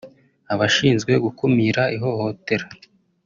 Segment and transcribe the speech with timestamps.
[0.53, 2.65] abashinzwe gukumira ihohotera